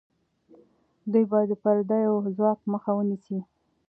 [1.11, 3.39] دوی به د پردیو ځواک مخه ونیسي.